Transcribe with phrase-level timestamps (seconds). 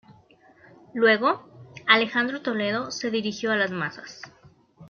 [0.95, 1.45] Luego,
[1.85, 4.19] Alejandro Toledo se dirigió a las masas.